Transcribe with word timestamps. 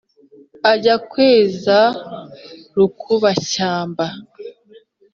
ajya 0.71 0.95
kwenza 1.09 1.79
rukuba 2.75 3.29
shyamba 3.47 4.05